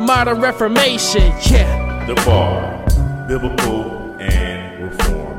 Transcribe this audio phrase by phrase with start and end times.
[0.00, 1.32] modern reformation.
[1.50, 2.06] Yeah.
[2.06, 2.84] The Bar,
[3.26, 5.34] Biblical and Reformed.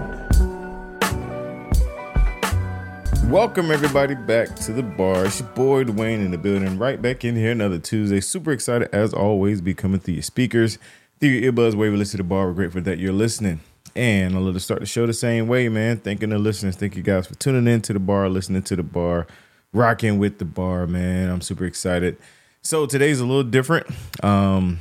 [3.32, 5.26] Welcome everybody back to the bar.
[5.26, 8.20] It's your boy Dawain in the building, right back in here another Tuesday.
[8.22, 10.78] Super excited as always, be coming through your speakers,
[11.20, 12.48] through your earbuds, wherever you listen to the bar.
[12.48, 13.62] We're grateful that you're listening.
[13.96, 15.98] And I'd love to start the show the same way, man.
[15.98, 16.76] Thanking the listeners.
[16.76, 19.26] Thank you guys for tuning in to the bar, listening to the bar,
[19.74, 21.30] rocking with the bar, man.
[21.30, 22.18] I'm super excited.
[22.66, 23.86] So today's a little different.
[24.24, 24.80] Um,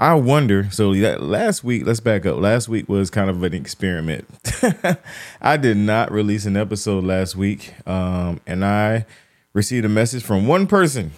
[0.00, 0.70] I wonder.
[0.70, 2.38] So that last week, let's back up.
[2.38, 4.26] Last week was kind of an experiment.
[5.42, 9.04] I did not release an episode last week, um, and I
[9.52, 11.12] received a message from one person.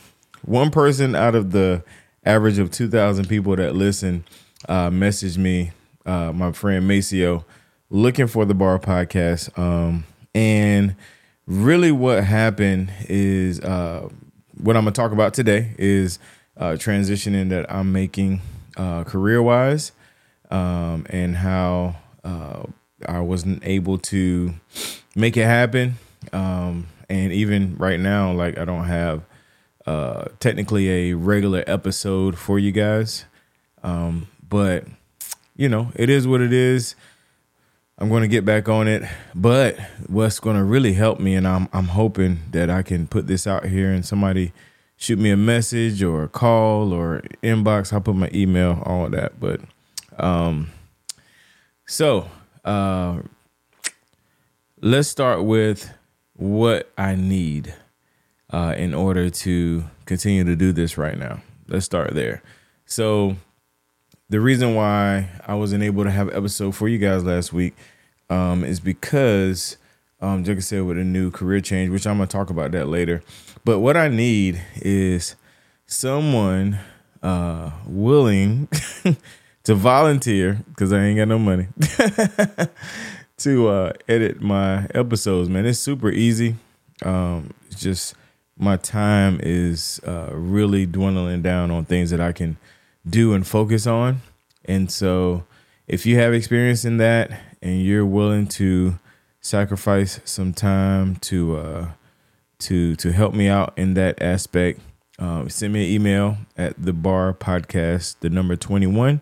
[0.44, 1.84] One person out of the
[2.24, 4.24] average of two thousand people that listen
[4.68, 5.70] uh, messaged me,
[6.04, 7.44] uh, my friend Maceo,
[7.88, 9.56] looking for the Bar Podcast.
[9.56, 10.96] Um, and
[11.46, 14.08] really, what happened is uh,
[14.58, 16.18] what I'm gonna talk about today is
[16.56, 18.40] uh, transitioning that I'm making
[18.76, 19.92] uh, career wise,
[20.50, 22.64] um, and how uh,
[23.06, 24.54] I wasn't able to
[25.14, 25.96] make it happen.
[26.32, 29.22] Um, and even right now, like I don't have
[29.86, 33.24] uh, technically a regular episode for you guys,
[33.82, 34.86] um, but
[35.56, 36.94] you know it is what it is.
[37.98, 39.02] I'm going to get back on it.
[39.34, 43.26] But what's going to really help me, and I'm I'm hoping that I can put
[43.26, 44.52] this out here and somebody
[44.96, 47.92] shoot me a message or a call or inbox.
[47.92, 49.38] I'll put my email, all of that.
[49.38, 49.60] But
[50.18, 50.70] um,
[51.86, 52.28] so
[52.64, 53.20] uh,
[54.80, 55.92] let's start with
[56.34, 57.74] what I need
[58.50, 61.42] uh, in order to continue to do this right now.
[61.68, 62.42] Let's start there.
[62.86, 63.36] So
[64.28, 67.74] the reason why I wasn't able to have an episode for you guys last week
[68.30, 69.76] um, is because,
[70.20, 72.88] um, like I said, with a new career change, which I'm gonna talk about that
[72.88, 73.22] later.
[73.64, 75.36] But what I need is
[75.86, 76.78] someone
[77.22, 78.68] uh, willing
[79.64, 81.68] to volunteer because I ain't got no money
[83.38, 85.48] to uh, edit my episodes.
[85.48, 86.56] Man, it's super easy.
[87.02, 88.14] Um, it's just
[88.56, 92.56] my time is uh, really dwindling down on things that I can
[93.08, 94.22] do and focus on.
[94.64, 95.44] And so,
[95.86, 98.98] if you have experience in that and you're willing to
[99.40, 101.88] sacrifice some time to uh,
[102.60, 104.80] to to help me out in that aspect,
[105.18, 109.20] um, send me an email at the bar podcast, the number 21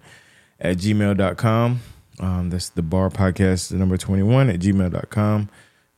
[0.61, 1.81] at gmail.com.
[2.21, 5.51] Um, that's the bar podcast, the number 21 at gmail.com.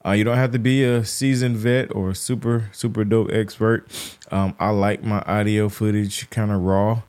[0.07, 3.87] Uh, you don't have to be a seasoned vet or super, super dope expert.
[4.31, 7.03] Um, I like my audio footage kind of raw.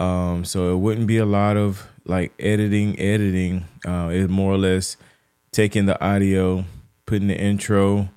[0.00, 3.64] Um, so it wouldn't be a lot of like editing, editing.
[3.86, 4.96] Uh, it's more or less
[5.52, 6.64] taking the audio,
[7.04, 8.08] putting the intro,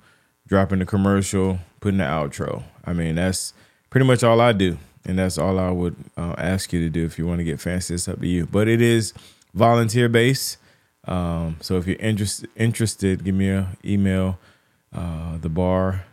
[0.46, 2.62] dropping the commercial, putting the outro.
[2.84, 3.52] I mean, that's
[3.90, 4.78] pretty much all I do.
[5.04, 7.04] And that's all I would uh, ask you to do.
[7.04, 8.46] If you want to get fancy, it's up to you.
[8.46, 9.12] But it is
[9.52, 10.56] volunteer based.
[11.06, 14.38] Um, so if you're interested, interested, give me an email,
[14.94, 16.06] uh, the bar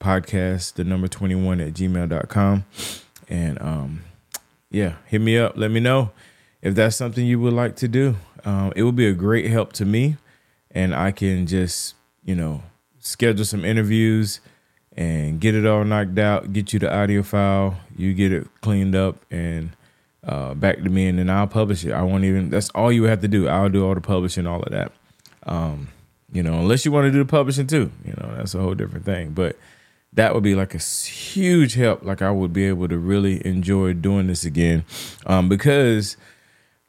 [0.00, 2.64] podcast, the number 21 at gmail.com.
[3.28, 4.02] And um,
[4.70, 5.56] yeah, hit me up.
[5.56, 6.10] Let me know
[6.62, 8.16] if that's something you would like to do.
[8.44, 10.16] Um, it would be a great help to me.
[10.70, 11.94] And I can just,
[12.24, 12.62] you know,
[12.98, 14.40] schedule some interviews
[14.96, 18.94] and get it all knocked out, get you the audio file, you get it cleaned
[18.94, 19.70] up and
[20.24, 21.92] uh, back to me, and then I'll publish it.
[21.92, 22.50] I won't even.
[22.50, 23.48] That's all you have to do.
[23.48, 24.92] I'll do all the publishing, all of that.
[25.44, 25.88] Um,
[26.32, 27.90] you know, unless you want to do the publishing too.
[28.04, 29.30] You know, that's a whole different thing.
[29.30, 29.56] But
[30.12, 32.04] that would be like a huge help.
[32.04, 34.84] Like I would be able to really enjoy doing this again,
[35.26, 36.16] um, because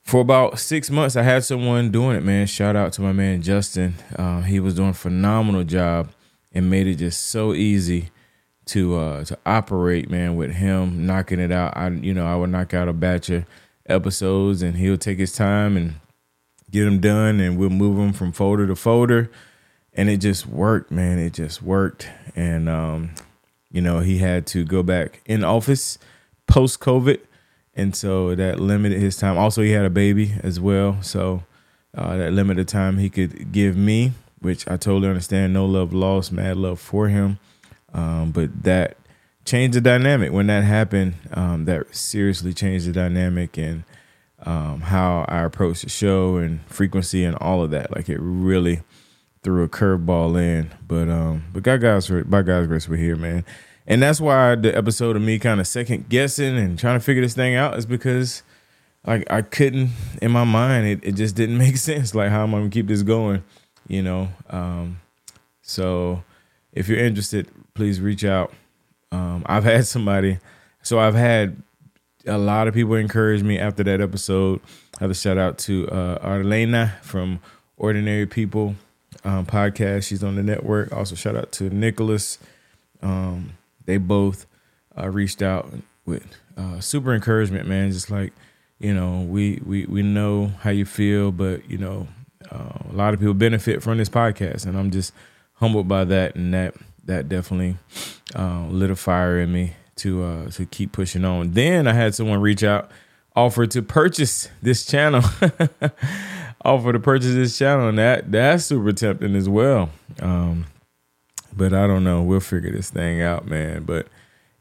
[0.04, 2.48] for about six months, I had someone doing it, man.
[2.48, 3.96] Shout out to my man Justin.
[4.16, 6.10] Uh, he was doing a phenomenal job
[6.52, 8.10] and made it just so easy
[8.66, 10.36] to uh, to operate, man.
[10.36, 13.46] With him knocking it out, I you know I would knock out a batch of
[13.88, 15.96] episodes, and he'll take his time and
[16.72, 19.30] get them done, and we'll move them from folder to folder,
[20.00, 21.20] and it just worked, man.
[21.20, 23.12] It just worked, and um,
[23.70, 25.98] you know he had to go back in office
[26.48, 27.20] post COVID
[27.76, 29.38] and so that limited his time.
[29.38, 31.44] Also, he had a baby as well, so
[31.94, 35.52] uh, that limited time he could give me, which I totally understand.
[35.52, 37.38] No love lost, mad love for him,
[37.94, 38.96] um, but that
[39.44, 41.16] changed the dynamic when that happened.
[41.34, 43.84] Um, that seriously changed the dynamic and
[44.46, 47.94] um, how I approach the show and frequency and all of that.
[47.94, 48.80] Like it really
[49.44, 53.46] threw a curveball in, but um, but God guys, by God's grace, we're here, man.
[53.88, 57.24] And that's why the episode of me kind of second guessing and trying to figure
[57.24, 58.44] this thing out is because
[59.06, 59.90] like I couldn't
[60.22, 62.14] in my mind it, it just didn't make sense.
[62.14, 63.44] Like how am I gonna keep this going?
[63.88, 64.30] You know?
[64.50, 65.00] Um,
[65.64, 66.24] so
[66.72, 68.54] if you're interested, please reach out.
[69.12, 70.38] Um, I've had somebody
[70.84, 71.62] so I've had
[72.28, 74.60] a lot of people encourage me after that episode.
[75.00, 77.40] I have a shout out to uh Arlena from
[77.76, 78.76] Ordinary People
[79.24, 80.08] um, podcast.
[80.08, 80.92] She's on the network.
[80.92, 82.38] Also shout out to Nicholas.
[83.02, 84.46] Um, they both
[84.98, 85.72] uh, reached out
[86.06, 86.26] with
[86.58, 87.92] uh, super encouragement, man.
[87.92, 88.34] Just like
[88.80, 92.08] you know, we we we know how you feel, but you know,
[92.52, 95.14] uh, a lot of people benefit from this podcast, and I'm just
[95.56, 96.76] humbled by that, and that
[97.06, 97.78] that definitely
[98.36, 101.52] uh, lit a fire in me to uh, to keep pushing on.
[101.52, 102.90] Then I had someone reach out,
[103.36, 105.24] offer to purchase this channel,
[106.64, 109.90] offer to purchase this channel, and that that's super tempting as well.
[110.22, 110.66] Um,
[111.56, 112.22] but I don't know.
[112.22, 113.84] We'll figure this thing out, man.
[113.84, 114.08] But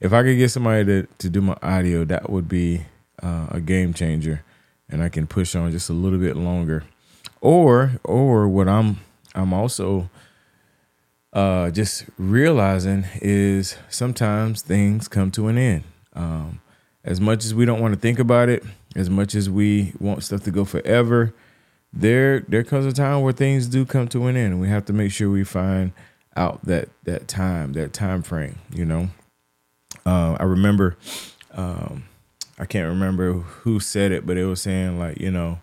[0.00, 2.82] if I could get somebody to, to do my audio, that would be
[3.22, 4.44] uh, a game changer,
[4.88, 6.84] and I can push on just a little bit longer.
[7.40, 9.00] Or or what I'm
[9.34, 10.10] I'm also
[11.32, 15.84] uh, just realizing is sometimes things come to an end.
[16.14, 16.60] Um,
[17.04, 18.64] as much as we don't want to think about it,
[18.96, 21.32] as much as we want stuff to go forever,
[21.92, 24.84] there there comes a time where things do come to an end, and we have
[24.86, 25.92] to make sure we find
[26.36, 28.58] out that that time, that time frame.
[28.72, 29.08] You know,
[30.06, 30.96] uh, I remember,
[31.52, 32.04] um,
[32.58, 35.60] I can't remember who said it, but it was saying like, you know,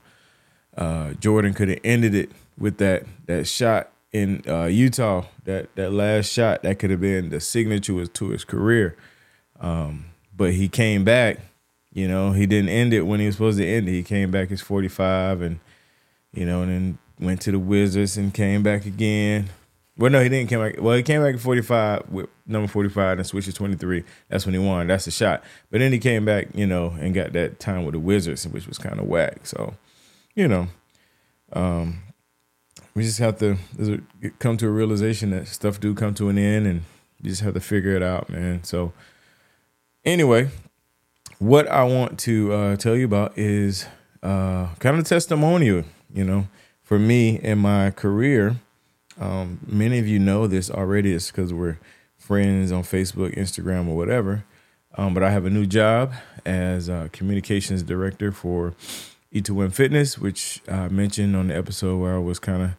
[0.77, 5.25] uh, Jordan could have ended it with that that shot in uh, Utah.
[5.45, 8.97] That that last shot that could have been the signature to his career.
[9.59, 10.05] Um,
[10.35, 11.39] but he came back.
[11.93, 13.91] You know, he didn't end it when he was supposed to end it.
[13.91, 15.59] He came back as 45 and,
[16.35, 19.49] you know, and then went to the Wizards and came back again.
[19.97, 20.75] Well, no, he didn't come back.
[20.81, 24.03] Well, he came back at 45 with number 45 and switched to 23.
[24.27, 24.87] That's when he won.
[24.87, 25.43] That's a shot.
[25.71, 28.67] But then he came back, you know, and got that time with the Wizards, which
[28.67, 29.45] was kind of whack.
[29.45, 29.75] So,
[30.35, 30.67] you know,
[31.53, 31.99] um,
[32.93, 33.57] we just have to
[34.39, 36.81] come to a realization that stuff do come to an end and
[37.21, 38.63] you just have to figure it out, man.
[38.65, 38.91] So,
[40.03, 40.49] anyway,
[41.39, 43.85] what I want to uh, tell you about is
[44.23, 45.83] uh, kind of testimonial,
[46.15, 46.47] you know,
[46.81, 48.55] for me in my career
[49.19, 51.13] um, many of you know this already.
[51.13, 51.79] It's because we're
[52.17, 54.43] friends on Facebook, Instagram, or whatever.
[54.97, 56.13] Um, but I have a new job
[56.45, 58.73] as communications director for
[59.33, 62.71] E2M Fitness, which I mentioned on the episode where I was kind of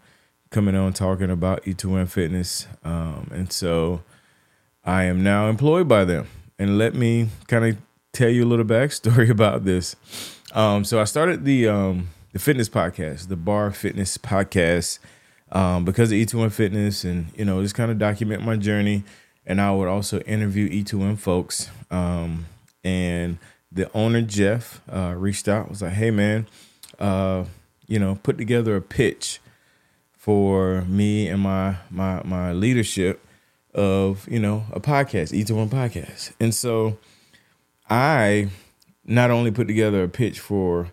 [0.50, 2.66] coming on talking about E2M Fitness.
[2.84, 4.02] Um, and so
[4.84, 6.28] I am now employed by them.
[6.58, 7.76] And let me kind of
[8.12, 9.96] tell you a little backstory about this.
[10.54, 14.98] Um, so I started the um, the fitness podcast, the Bar Fitness Podcast
[15.52, 19.04] um, because of E2M Fitness and, you know, just kind of document my journey.
[19.46, 21.70] And I would also interview E2M folks.
[21.90, 22.44] Um,
[22.84, 23.38] and
[23.72, 26.46] the owner, Jeff, uh, reached out, was like, hey, man,
[26.98, 27.44] uh,
[27.86, 29.40] you know, put together a pitch
[30.12, 33.24] for me and my my my leadership
[33.72, 36.32] of you know a podcast, E2M podcast.
[36.38, 36.98] And so
[37.88, 38.50] I
[39.06, 40.92] not only put together a pitch for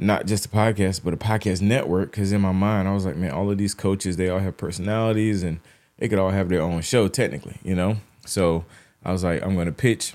[0.00, 2.10] not just a podcast, but a podcast network.
[2.10, 4.56] Because in my mind, I was like, man, all of these coaches, they all have
[4.56, 5.60] personalities and
[5.98, 7.96] they could all have their own show, technically, you know?
[8.26, 8.64] So
[9.04, 10.14] I was like, I'm going to pitch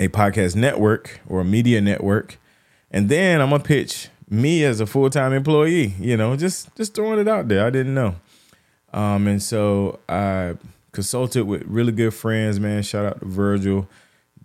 [0.00, 2.38] a podcast network or a media network.
[2.90, 6.74] And then I'm going to pitch me as a full time employee, you know, just,
[6.76, 7.66] just throwing it out there.
[7.66, 8.16] I didn't know.
[8.92, 10.54] Um, and so I
[10.92, 12.82] consulted with really good friends, man.
[12.82, 13.88] Shout out to Virgil,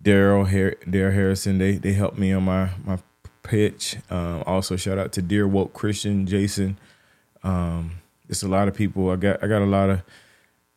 [0.02, 0.46] Daryl,
[0.84, 1.58] Daryl Harrison.
[1.58, 2.98] They they helped me on my my
[3.48, 3.96] pitch.
[4.10, 6.76] Um, also, shout out to Dear Woke Christian, Jason.
[7.42, 7.92] Um,
[8.28, 9.10] it's a lot of people.
[9.10, 10.02] I got I got a lot of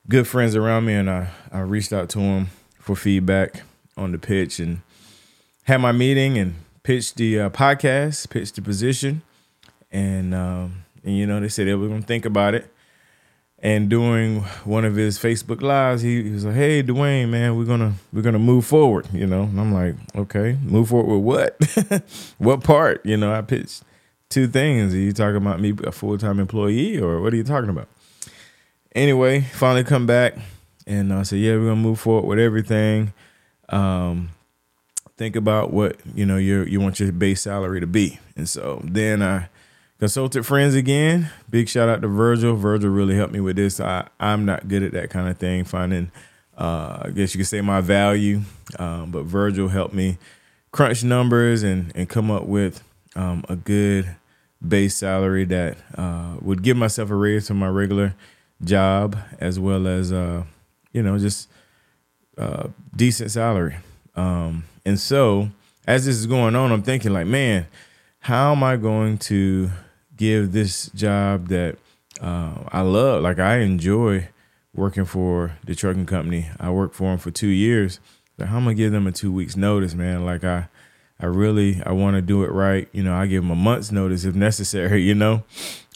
[0.07, 2.47] good friends around me, and I I reached out to them
[2.79, 3.63] for feedback
[3.97, 4.81] on the pitch and
[5.63, 9.21] had my meeting and pitched the uh, podcast, pitched the position.
[9.91, 12.70] and um, and you know they said they were gonna think about it.
[13.63, 17.65] And during one of his Facebook lives, he, he was like, "Hey, Dawain, man, we're
[17.65, 19.43] gonna we're gonna move forward," you know.
[19.43, 22.03] And I'm like, "Okay, move forward with what?
[22.39, 23.83] what part?" You know, I pitched
[24.29, 24.95] two things.
[24.95, 27.87] Are you talking about me a full time employee, or what are you talking about?
[28.95, 30.35] Anyway, finally come back,
[30.87, 33.13] and I said, "Yeah, we're gonna move forward with everything."
[33.69, 34.31] Um,
[35.17, 38.81] think about what you know you you want your base salary to be, and so
[38.83, 39.49] then I
[40.01, 41.29] consulted friends again.
[41.47, 42.55] Big shout out to Virgil.
[42.55, 43.79] Virgil really helped me with this.
[43.79, 46.11] I I'm not good at that kind of thing, finding
[46.57, 48.41] uh, I guess you could say my value,
[48.79, 50.17] um, but Virgil helped me
[50.71, 52.83] crunch numbers and and come up with
[53.15, 54.15] um, a good
[54.67, 58.15] base salary that uh, would give myself a raise from my regular
[58.63, 60.43] job as well as uh,
[60.93, 61.47] you know just
[62.39, 63.75] uh, decent salary.
[64.15, 65.51] Um, and so
[65.85, 67.67] as this is going on, I'm thinking like, man,
[68.19, 69.69] how am I going to
[70.21, 71.77] give this job that
[72.21, 73.23] uh, I love?
[73.23, 74.29] Like I enjoy
[74.71, 76.47] working for the trucking company.
[76.59, 77.99] I worked for them for two years.
[78.37, 80.23] So how am I give them a two weeks notice, man?
[80.23, 80.69] Like I,
[81.19, 82.87] I really I want to do it right.
[82.91, 85.01] You know, I give them a month's notice if necessary.
[85.01, 85.43] You know,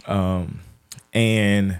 [0.08, 0.62] um,
[1.14, 1.80] and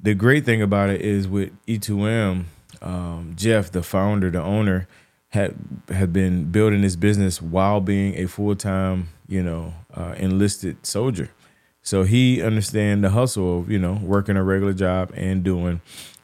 [0.00, 2.46] the great thing about it is with E2M,
[2.82, 4.88] um, Jeff, the founder, the owner,
[5.28, 5.54] had
[5.88, 11.30] had been building this business while being a full time, you know, uh, enlisted soldier.
[11.84, 15.80] So he understand the hustle of you know working a regular job and doing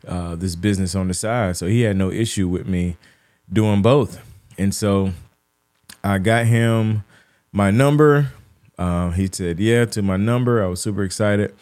[0.09, 1.57] uh, this business on the side.
[1.57, 2.97] So he had no issue with me
[3.53, 4.21] doing both.
[4.59, 5.13] And so
[6.03, 7.05] I got him
[7.53, 8.33] my number.
[8.79, 10.65] Uh, he said yeah to my number.
[10.65, 11.55] I was super excited.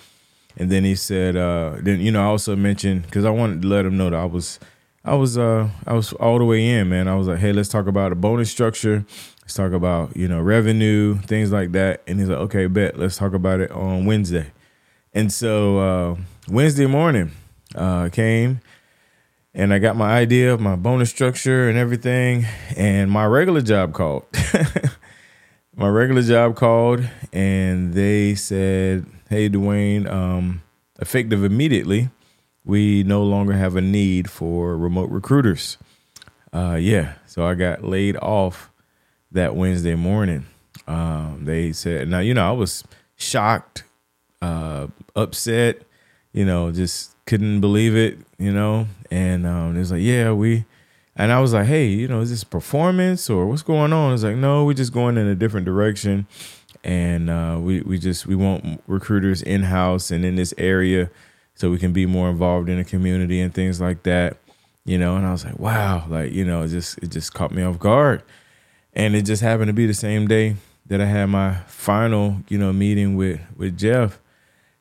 [0.59, 3.69] And then he said, uh, then you know, I also mentioned because I wanted to
[3.69, 4.59] let him know that I was,
[5.05, 7.07] I was, uh, I was all the way in, man.
[7.07, 9.07] I was like, hey, let's talk about a bonus structure.
[9.49, 12.03] Let's talk about you know revenue, things like that.
[12.07, 12.99] And he's like, okay, bet.
[12.99, 14.53] Let's talk about it on Wednesday.
[15.15, 16.17] And so uh,
[16.49, 17.31] Wednesday morning
[17.75, 18.61] uh, came,
[19.55, 22.45] and I got my idea of my bonus structure and everything.
[22.77, 24.27] And my regular job called.
[25.75, 30.61] my regular job called, and they said hey Dawain, um,
[31.01, 32.11] effective immediately,
[32.67, 35.79] we no longer have a need for remote recruiters.
[36.53, 38.71] Uh, yeah, so I got laid off
[39.33, 40.47] that Wednesday morning.
[40.87, 42.85] Um, they said, now you know I was
[43.17, 43.85] shocked,
[44.41, 45.83] uh, upset,
[46.33, 50.65] you know, just couldn't believe it, you know, and um, it was like, yeah, we.
[51.21, 54.15] And I was like, hey, you know, is this performance or what's going on?
[54.15, 56.29] It's like, no, we're just going in a different direction
[56.85, 61.11] and uh, we we just we want recruiters in house and in this area
[61.55, 64.37] so we can be more involved in the community and things like that
[64.85, 67.53] you know and i was like wow like you know it just it just caught
[67.53, 68.23] me off guard
[68.99, 72.59] and it just happened to be the same day that i had my final you
[72.59, 74.19] know meeting with with jeff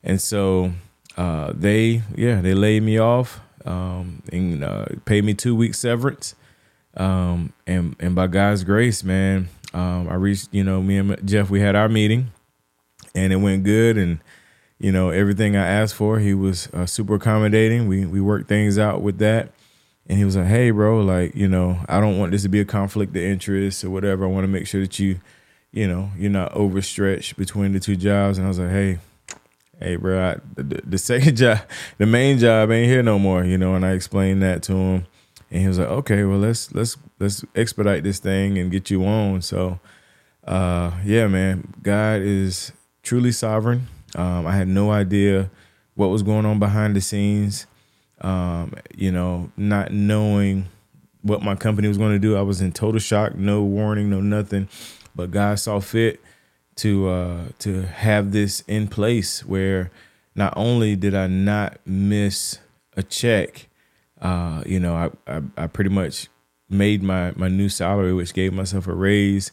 [0.03, 0.71] and so
[1.15, 6.35] uh, they yeah they laid me off um, and uh, paid me two weeks severance
[6.97, 11.49] um, and and by god's grace man um, I reached, you know, me and Jeff,
[11.49, 12.31] we had our meeting
[13.13, 13.97] and it went good.
[13.97, 14.19] And,
[14.79, 17.87] you know, everything I asked for, he was uh, super accommodating.
[17.87, 19.51] We, we worked things out with that.
[20.07, 22.61] And he was like, hey, bro, like, you know, I don't want this to be
[22.61, 24.23] a conflict of interest or whatever.
[24.23, 25.19] I want to make sure that you,
[25.71, 28.37] you know, you're not overstretched between the two jobs.
[28.37, 28.99] And I was like, hey,
[29.79, 31.59] hey, bro, I, the, the second job,
[31.97, 33.75] the main job ain't here no more, you know.
[33.75, 35.07] And I explained that to him
[35.49, 39.05] and he was like, okay, well let's let's let's expedite this thing and get you
[39.05, 39.41] on.
[39.41, 39.79] So,
[40.45, 42.71] uh, yeah, man, God is
[43.03, 43.87] truly sovereign.
[44.15, 45.49] Um, I had no idea
[45.95, 47.65] what was going on behind the scenes.
[48.21, 50.67] Um, you know, not knowing
[51.21, 53.35] what my company was going to do, I was in total shock.
[53.35, 54.67] No warning, no nothing.
[55.15, 56.21] But God saw fit
[56.77, 59.91] to uh, to have this in place where
[60.35, 62.59] not only did I not miss
[62.95, 63.67] a check
[64.21, 66.27] uh, you know, I, I, I pretty much
[66.69, 69.51] made my my new salary, which gave myself a raise.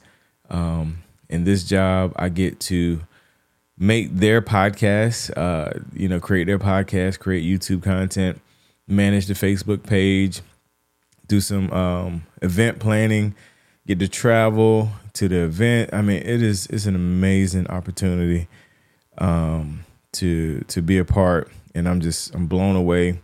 [0.50, 3.00] Um, in this job, I get to
[3.78, 8.40] make their podcast, uh, you know, create their podcast, create YouTube content,
[8.86, 10.40] manage the Facebook page,
[11.26, 13.34] do some um, event planning,
[13.86, 15.90] get to travel to the event.
[15.92, 18.48] I mean, it is it's an amazing opportunity
[19.18, 23.20] um, to to be a part, and I'm just I'm blown away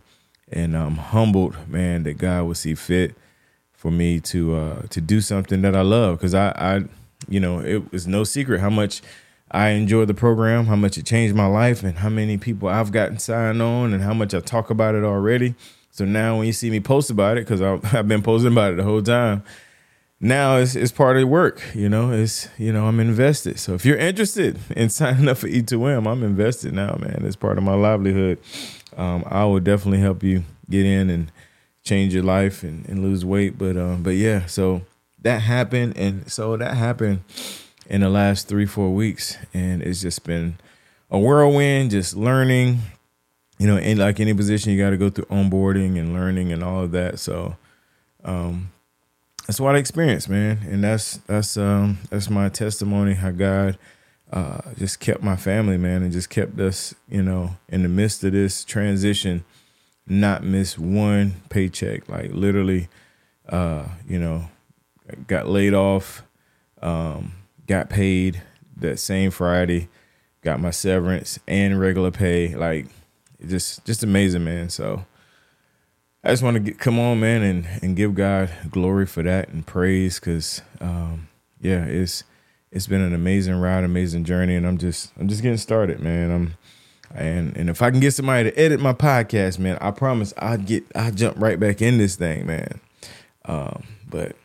[0.51, 3.15] and I'm humbled, man, that God would see fit
[3.71, 6.17] for me to uh, to do something that I love.
[6.17, 6.83] Because I, I,
[7.27, 9.01] you know, it was no secret how much
[9.51, 12.91] I enjoyed the program, how much it changed my life, and how many people I've
[12.91, 15.55] gotten signed on, and how much I talk about it already.
[15.91, 18.77] So now when you see me post about it, because I've been posting about it
[18.77, 19.43] the whole time,
[20.21, 21.61] now it's, it's part of the work.
[21.75, 23.59] You know, it's you know I'm invested.
[23.59, 27.23] So if you're interested in signing up for E2M, I'm invested now, man.
[27.25, 28.39] It's part of my livelihood.
[28.95, 31.31] Um, I will definitely help you get in and
[31.83, 33.57] change your life and, and lose weight.
[33.57, 34.83] But um, but yeah, so
[35.23, 37.21] that happened, and so that happened
[37.91, 40.55] in the last three four weeks, and it's just been
[41.11, 42.79] a whirlwind, just learning.
[43.59, 46.63] You know, in like any position, you got to go through onboarding and learning and
[46.63, 47.19] all of that.
[47.19, 47.57] So,
[48.23, 48.71] um,
[49.45, 53.77] that's what I experienced, man, and that's that's um that's my testimony how God
[54.31, 58.23] uh, just kept my family, man, and just kept us, you know, in the midst
[58.23, 59.43] of this transition,
[60.07, 62.07] not miss one paycheck.
[62.07, 62.87] Like literally,
[63.49, 64.45] uh, you know,
[65.27, 66.23] got laid off,
[66.81, 67.33] um,
[67.67, 68.41] got paid
[68.77, 69.89] that same Friday,
[70.41, 72.55] got my severance and regular pay.
[72.55, 72.87] Like,
[73.47, 74.69] just just amazing, man.
[74.69, 75.05] So
[76.23, 79.49] I just want to get, come on, man, and and give God glory for that
[79.49, 81.27] and praise, because um,
[81.59, 82.23] yeah, it's
[82.71, 86.31] it's been an amazing ride, amazing journey, and I'm just I'm just getting started, man.
[86.31, 86.53] I'm
[87.13, 90.57] and and if I can get somebody to edit my podcast, man, I promise I'll
[90.57, 92.79] get I jump right back in this thing, man.
[93.45, 94.35] Um, but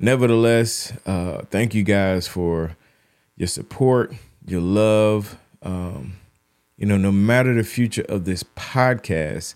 [0.00, 2.76] nevertheless, uh, thank you guys for
[3.36, 4.12] your support,
[4.46, 5.38] your love.
[5.62, 6.14] Um,
[6.76, 9.54] you know, no matter the future of this podcast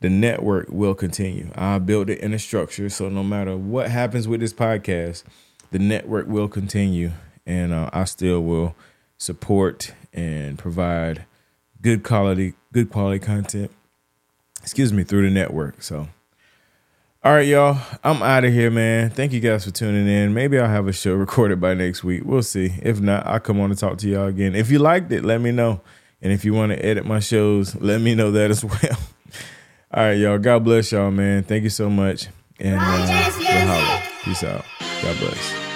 [0.00, 1.50] the network will continue.
[1.54, 5.24] I built it in a structure, so no matter what happens with this podcast,
[5.70, 7.12] the network will continue,
[7.46, 8.74] and uh, I still will
[9.18, 11.26] support and provide
[11.82, 13.70] good quality, good quality content.
[14.62, 15.82] Excuse me, through the network.
[15.82, 16.08] So,
[17.22, 19.10] all right, y'all, I'm out of here, man.
[19.10, 20.32] Thank you guys for tuning in.
[20.32, 22.22] Maybe I'll have a show recorded by next week.
[22.24, 22.72] We'll see.
[22.82, 24.54] If not, I'll come on and talk to y'all again.
[24.54, 25.82] If you liked it, let me know.
[26.22, 28.98] And if you want to edit my shows, let me know that as well.
[29.92, 30.38] All right, y'all.
[30.38, 31.42] God bless y'all, man.
[31.42, 32.28] Thank you so much.
[32.58, 34.64] And uh, we'll Peace out.
[35.02, 35.69] God bless.